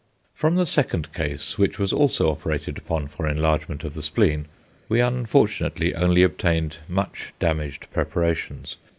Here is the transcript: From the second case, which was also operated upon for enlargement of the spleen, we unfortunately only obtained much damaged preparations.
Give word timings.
From 0.33 0.55
the 0.55 0.65
second 0.65 1.13
case, 1.13 1.59
which 1.59 1.77
was 1.77 1.93
also 1.93 2.31
operated 2.31 2.79
upon 2.79 3.07
for 3.07 3.27
enlargement 3.27 3.83
of 3.83 3.93
the 3.93 4.01
spleen, 4.01 4.47
we 4.89 4.99
unfortunately 4.99 5.93
only 5.93 6.23
obtained 6.23 6.77
much 6.89 7.35
damaged 7.37 7.85
preparations. 7.93 8.77